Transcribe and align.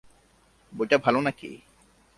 বইটা 0.73 0.97
ভাল 0.97 1.15
নাকি? 1.19 1.49